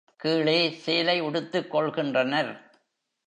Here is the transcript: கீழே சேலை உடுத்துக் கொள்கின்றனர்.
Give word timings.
கீழே 0.19 0.71
சேலை 0.71 1.19
உடுத்துக் 1.19 1.75
கொள்கின்றனர். 1.75 2.51